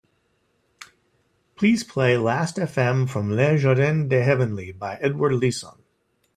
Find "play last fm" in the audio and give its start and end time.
1.83-3.07